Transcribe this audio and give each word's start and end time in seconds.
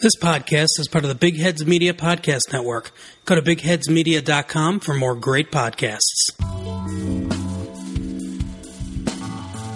This 0.00 0.14
podcast 0.14 0.78
is 0.78 0.86
part 0.86 1.02
of 1.02 1.08
the 1.08 1.16
Big 1.16 1.40
Heads 1.40 1.66
Media 1.66 1.92
Podcast 1.92 2.52
Network. 2.52 2.92
Go 3.24 3.34
to 3.34 3.42
bigheadsmedia.com 3.42 4.78
for 4.78 4.94
more 4.94 5.16
great 5.16 5.50
podcasts. 5.50 6.30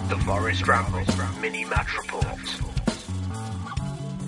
The 0.07 0.23
Forest 0.25 0.65
Ramble 0.65 1.03
mini 1.41 1.65
match 1.65 1.93
report. 1.97 2.23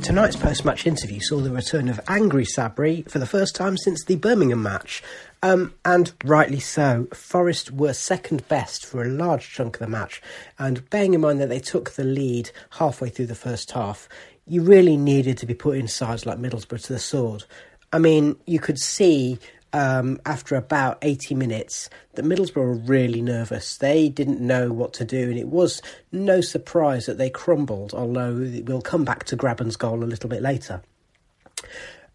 Tonight's 0.03 0.35
post-match 0.35 0.85
interview 0.85 1.21
saw 1.21 1.39
the 1.39 1.49
return 1.49 1.87
of 1.87 2.01
angry 2.09 2.45
Sabri 2.45 3.09
for 3.09 3.17
the 3.17 3.25
first 3.25 3.55
time 3.55 3.77
since 3.77 4.03
the 4.03 4.17
Birmingham 4.17 4.61
match. 4.61 5.01
Um, 5.41 5.73
and 5.85 6.11
rightly 6.25 6.59
so. 6.59 7.07
Forest 7.13 7.71
were 7.71 7.93
second 7.93 8.47
best 8.47 8.85
for 8.85 9.01
a 9.01 9.07
large 9.09 9.49
chunk 9.49 9.75
of 9.75 9.79
the 9.79 9.87
match, 9.87 10.21
and 10.59 10.87
bearing 10.89 11.13
in 11.13 11.21
mind 11.21 11.39
that 11.39 11.49
they 11.49 11.59
took 11.59 11.91
the 11.91 12.03
lead 12.03 12.51
halfway 12.71 13.09
through 13.09 13.27
the 13.27 13.35
first 13.35 13.71
half, 13.71 14.09
you 14.47 14.61
really 14.61 14.97
needed 14.97 15.37
to 15.39 15.45
be 15.45 15.53
putting 15.53 15.87
sides 15.87 16.25
like 16.25 16.37
Middlesbrough 16.37 16.83
to 16.85 16.93
the 16.93 16.99
sword. 16.99 17.43
I 17.91 17.99
mean, 17.99 18.35
you 18.45 18.59
could 18.59 18.79
see 18.79 19.39
um, 19.73 20.19
after 20.25 20.55
about 20.55 20.97
80 21.01 21.35
minutes 21.35 21.89
that 22.13 22.25
Middlesbrough 22.25 22.55
were 22.55 22.75
really 22.75 23.21
nervous. 23.21 23.77
They 23.77 24.07
didn't 24.07 24.39
know 24.39 24.71
what 24.71 24.93
to 24.93 25.05
do, 25.05 25.29
and 25.29 25.37
it 25.37 25.47
was 25.47 25.81
no 26.11 26.41
surprise 26.41 27.07
that 27.07 27.17
they 27.17 27.29
crumbled, 27.29 27.93
although 27.93 28.33
we'll 28.65 28.81
come 28.81 29.03
back 29.03 29.25
to 29.25 29.35
Grabban's 29.35 29.75
goal 29.75 30.03
a 30.03 30.05
little 30.05 30.29
bit 30.29 30.41
later. 30.41 30.81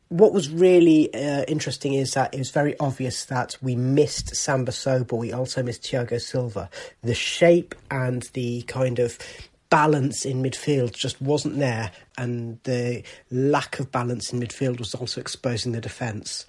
What 0.08 0.32
was 0.32 0.50
really 0.50 1.12
uh, 1.14 1.44
interesting 1.44 1.94
is 1.94 2.14
that 2.14 2.34
it 2.34 2.38
was 2.38 2.50
very 2.50 2.76
obvious 2.80 3.26
that 3.26 3.56
we 3.62 3.76
missed 3.76 4.34
Samba 4.34 4.72
Sow, 4.72 5.04
but 5.04 5.16
we 5.16 5.32
also 5.32 5.62
missed 5.62 5.84
Tiago 5.84 6.18
Silva. 6.18 6.68
The 7.02 7.14
shape 7.14 7.74
and 7.90 8.22
the 8.32 8.62
kind 8.62 8.98
of 8.98 9.18
balance 9.70 10.24
in 10.24 10.42
midfield 10.42 10.92
just 10.92 11.22
wasn't 11.22 11.58
there, 11.58 11.92
and 12.18 12.58
the 12.64 13.02
lack 13.30 13.78
of 13.78 13.90
balance 13.90 14.32
in 14.32 14.40
midfield 14.40 14.78
was 14.78 14.94
also 14.94 15.20
exposing 15.20 15.72
the 15.72 15.80
defence. 15.80 16.44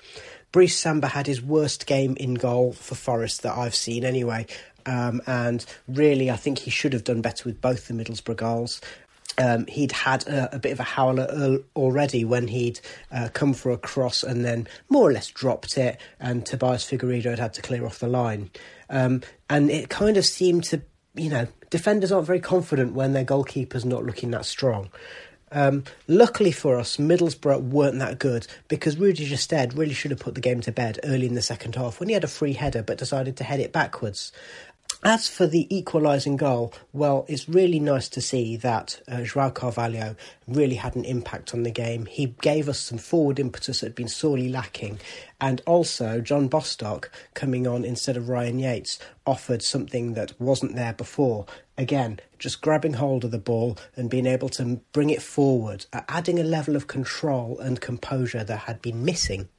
Brice 0.52 0.78
Samba 0.78 1.08
had 1.08 1.28
his 1.28 1.42
worst 1.42 1.86
game 1.86 2.18
in 2.18 2.34
goal 2.34 2.74
for 2.74 2.96
Forest 2.96 3.44
that 3.44 3.58
I've 3.58 3.76
seen 3.76 4.04
anyway, 4.04 4.48
um, 4.86 5.22
and 5.26 5.66
really 5.88 6.30
I 6.30 6.36
think 6.36 6.60
he 6.60 6.72
should 6.72 6.94
have 6.94 7.04
done 7.04 7.22
better 7.22 7.48
with 7.48 7.62
both 7.62 7.88
the 7.88 7.94
Middlesbrough 7.94 8.36
goals. 8.36 8.82
Um, 9.38 9.66
he'd 9.68 9.94
had 9.94 10.28
a, 10.28 10.56
a, 10.56 10.60
bit 10.60 10.74
of 10.74 10.82
a 10.82 10.84
howler 10.84 11.60
already 11.76 12.26
when 12.26 12.50
he'd 12.50 12.82
uh, 13.14 13.30
come 13.34 13.54
for 13.54 13.72
a 13.72 13.78
cross 13.78 14.24
and 14.24 14.44
then 14.44 14.68
more 14.90 15.08
or 15.08 15.14
less 15.14 15.30
dropped 15.30 15.78
it, 15.78 16.02
and 16.20 16.46
Tobias 16.46 16.90
Figueiredo 16.90 17.30
had 17.30 17.40
had 17.40 17.54
to 17.54 17.62
clear 17.62 17.86
off 17.86 18.00
the 18.00 18.08
line. 18.08 18.50
Um, 18.90 19.22
and 19.50 19.72
it 19.72 19.88
kind 19.88 20.18
of 20.18 20.26
seemed 20.26 20.66
to, 20.66 20.82
you 21.16 21.30
know, 21.30 21.48
defenders 21.70 22.12
aren't 22.12 22.28
very 22.28 22.40
confident 22.40 22.94
when 22.94 23.14
their 23.14 23.26
goalkeeper's 23.26 23.86
not 23.86 24.06
looking 24.06 24.32
that 24.32 24.46
strong. 24.46 24.90
Um, 25.54 25.84
luckily 26.08 26.54
for 26.54 26.80
us, 26.80 26.96
Middlesbrough 26.96 27.70
weren't 27.70 28.00
that 28.00 28.20
good 28.20 28.48
because 28.70 28.98
Rudy 28.98 29.28
Gestede 29.28 29.78
really 29.78 29.94
should 29.94 30.12
have 30.12 30.20
put 30.20 30.36
the 30.36 30.42
game 30.42 30.62
to 30.62 30.72
bed 30.72 31.00
early 31.04 31.28
in 31.28 31.36
the 31.36 31.42
second 31.42 31.76
half 31.76 32.00
when 32.00 32.08
he 32.08 32.14
had 32.14 32.24
a 32.24 32.30
free 32.30 32.54
header 32.54 32.82
but 32.82 32.98
decided 32.98 33.36
to 33.38 33.44
head 33.44 33.60
it 33.60 33.74
backwards. 33.74 34.32
As 35.04 35.28
for 35.28 35.48
the 35.48 35.66
equalising 35.76 36.38
goal, 36.38 36.76
well, 36.94 37.26
it's 37.28 37.50
really 37.50 37.80
nice 37.80 38.08
to 38.10 38.22
see 38.22 38.56
that 38.58 39.02
uh, 39.08 39.24
Joao 39.24 39.50
Carvalho 39.50 40.16
really 40.48 40.76
had 40.76 40.96
an 40.96 41.06
impact 41.06 41.56
on 41.56 41.64
the 41.64 41.72
game. 41.72 42.06
He 42.06 42.36
gave 42.42 42.70
us 42.70 42.78
some 42.78 43.00
forward 43.00 43.40
impetus 43.40 43.80
that 43.80 43.88
had 43.88 43.96
been 43.96 44.08
sorely 44.08 44.48
lacking. 44.48 45.00
And 45.40 45.60
also, 45.66 46.22
John 46.22 46.48
Bostock 46.48 47.10
coming 47.34 47.66
on 47.66 47.84
instead 47.84 48.16
of 48.16 48.30
Ryan 48.30 48.60
Yates 48.60 49.00
offered 49.26 49.64
something 49.64 50.14
that 50.14 50.40
wasn't 50.40 50.76
there 50.76 50.94
before. 50.94 51.48
Again, 51.80 52.20
just 52.38 52.62
grabbing 52.62 52.94
hold 52.94 53.26
of 53.26 53.32
the 53.32 53.40
ball 53.40 53.80
and 53.96 54.08
being 54.08 54.28
able 54.28 54.50
to 54.50 54.82
bring 54.92 55.10
it 55.10 55.24
forward, 55.24 55.88
adding 56.10 56.38
a 56.38 56.44
level 56.44 56.76
of 56.76 56.86
control 56.86 57.58
and 57.58 57.82
composure 57.82 58.44
that 58.44 58.56
had 58.58 58.84
been 58.84 59.04
missing. 59.04 59.50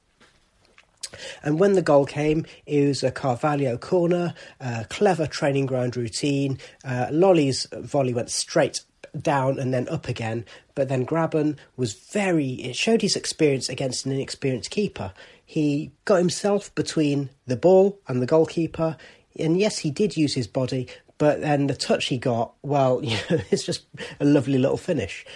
And 1.42 1.58
when 1.58 1.74
the 1.74 1.82
goal 1.82 2.06
came, 2.06 2.46
it 2.66 2.86
was 2.86 3.02
a 3.02 3.10
Carvalho 3.10 3.76
corner, 3.76 4.34
a 4.60 4.86
clever 4.88 5.26
training 5.26 5.66
ground 5.66 5.96
routine. 5.96 6.58
Uh, 6.84 7.08
Lolley's 7.10 7.66
volley 7.72 8.14
went 8.14 8.30
straight 8.30 8.82
down 9.20 9.58
and 9.58 9.74
then 9.74 9.88
up 9.88 10.08
again, 10.08 10.44
but 10.74 10.88
then 10.88 11.06
Grabban 11.06 11.56
was 11.76 11.92
very, 11.92 12.52
it 12.52 12.76
showed 12.76 13.02
his 13.02 13.16
experience 13.16 13.68
against 13.68 14.06
an 14.06 14.12
inexperienced 14.12 14.70
keeper. 14.70 15.12
He 15.44 15.92
got 16.04 16.16
himself 16.16 16.74
between 16.74 17.30
the 17.46 17.56
ball 17.56 17.98
and 18.08 18.22
the 18.22 18.26
goalkeeper, 18.26 18.96
and 19.38 19.58
yes, 19.58 19.78
he 19.78 19.90
did 19.90 20.16
use 20.16 20.34
his 20.34 20.46
body, 20.46 20.88
but 21.18 21.40
then 21.40 21.66
the 21.66 21.74
touch 21.74 22.06
he 22.06 22.18
got, 22.18 22.54
well, 22.62 23.00
you 23.04 23.16
know, 23.30 23.40
it's 23.50 23.64
just 23.64 23.84
a 24.18 24.24
lovely 24.24 24.58
little 24.58 24.78
finish. 24.78 25.26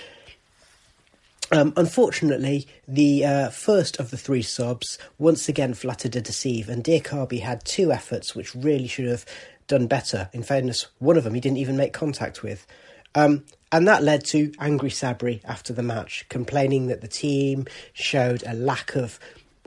Um, 1.52 1.72
unfortunately, 1.76 2.66
the 2.88 3.24
uh, 3.24 3.50
first 3.50 4.00
of 4.00 4.10
the 4.10 4.16
three 4.16 4.42
subs 4.42 4.98
once 5.18 5.48
again 5.48 5.74
flattered 5.74 6.12
to 6.14 6.20
deceive, 6.20 6.68
and 6.68 6.82
Diakhaby 6.82 7.40
had 7.40 7.64
two 7.64 7.92
efforts 7.92 8.34
which 8.34 8.54
really 8.54 8.88
should 8.88 9.06
have 9.06 9.24
done 9.68 9.86
better. 9.86 10.28
In 10.32 10.42
fairness, 10.42 10.86
one 10.98 11.16
of 11.16 11.24
them 11.24 11.34
he 11.34 11.40
didn't 11.40 11.58
even 11.58 11.76
make 11.76 11.92
contact 11.92 12.42
with. 12.42 12.66
Um, 13.14 13.44
and 13.72 13.86
that 13.88 14.02
led 14.02 14.24
to 14.26 14.52
angry 14.58 14.90
Sabri 14.90 15.40
after 15.44 15.72
the 15.72 15.82
match, 15.82 16.26
complaining 16.28 16.88
that 16.88 17.00
the 17.00 17.08
team 17.08 17.66
showed 17.92 18.42
a 18.46 18.52
lack 18.52 18.94
of 18.94 19.18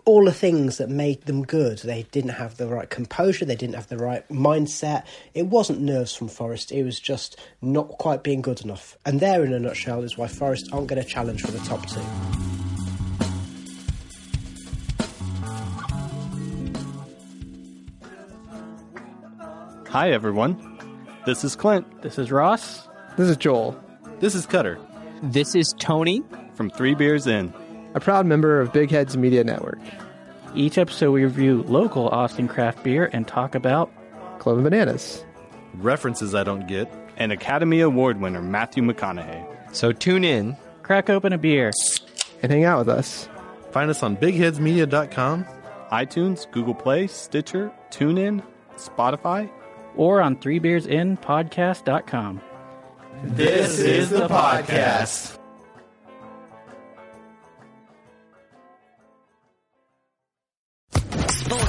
all 0.10 0.26
the 0.26 0.34
things 0.34 0.80
that 0.80 0.90
made 0.90 1.22
them 1.28 1.44
good. 1.44 1.78
They 1.78 2.02
didn't 2.12 2.32
have 2.32 2.58
the 2.58 2.66
right 2.66 2.90
composure, 2.90 3.46
they 3.46 3.56
didn't 3.56 3.76
have 3.76 3.90
the 3.90 3.98
right 4.00 4.28
mindset. 4.28 5.04
It 5.36 5.46
wasn't 5.46 5.82
nerves 5.82 6.16
from 6.16 6.30
Forest, 6.30 6.72
it 6.72 6.84
was 6.84 7.00
just 7.00 7.40
not 7.62 7.90
quite 7.90 8.24
being 8.24 8.42
good 8.42 8.62
enough. 8.62 8.98
And 9.06 9.20
there, 9.20 9.46
in 9.46 9.54
a 9.54 9.60
nutshell, 9.60 10.02
is 10.02 10.18
why 10.18 10.26
Forest 10.26 10.70
aren't 10.74 10.88
going 10.88 11.00
to 11.00 11.08
challenge 11.08 11.44
for 11.44 11.52
the 11.52 11.60
top 11.60 11.86
two. 11.86 12.02
Hi, 19.92 20.10
everyone. 20.10 20.80
This 21.28 21.44
is 21.44 21.56
Clint. 21.56 22.02
This 22.02 22.18
is 22.18 22.32
Ross. 22.32 22.88
This 23.16 23.30
is 23.30 23.38
Joel. 23.38 23.80
This 24.22 24.34
is 24.34 24.48
Cutter. 24.48 24.80
This 25.22 25.54
is 25.54 25.76
Tony. 25.78 26.24
From 26.56 26.72
Three 26.72 26.96
Beers 26.96 27.26
In, 27.26 27.54
a 27.94 28.00
proud 28.00 28.26
member 28.26 28.62
of 28.62 28.74
Big 28.74 28.92
Heads 28.92 29.18
Media 29.18 29.44
Network. 29.44 29.80
Each 30.56 30.78
episode, 30.78 31.12
we 31.12 31.24
review 31.24 31.64
local 31.64 32.10
Austin 32.10 32.48
craft 32.48 32.84
beer 32.84 33.10
and 33.14 33.28
talk 33.28 33.56
about 33.56 33.92
Clove 34.40 34.58
and 34.58 34.64
Bananas, 34.64 35.24
references 35.76 36.34
I 36.34 36.44
don't 36.44 36.68
get, 36.68 36.92
and 37.18 37.32
Academy 37.32 37.82
Award 37.82 38.20
winner 38.20 38.42
Matthew 38.42 38.84
McConaughey. 38.84 39.76
So 39.76 39.92
tune 39.92 40.24
in, 40.24 40.58
crack 40.82 41.10
open 41.10 41.34
a 41.34 41.38
beer, 41.38 41.72
and 42.42 42.52
hang 42.52 42.64
out 42.64 42.80
with 42.80 42.90
us. 42.90 43.30
Find 43.72 43.90
us 43.90 44.02
on 44.02 44.18
bigheadsmedia.com, 44.18 45.46
iTunes, 45.92 46.50
Google 46.52 46.76
Play, 46.76 47.08
Stitcher, 47.08 47.72
TuneIn, 47.92 48.44
Spotify, 48.76 49.50
or 49.96 50.22
on 50.22 50.38
threebeersinpodcast.com. 50.38 52.42
This 53.24 53.80
is 53.80 54.10
the 54.10 54.28
podcast. 54.28 55.39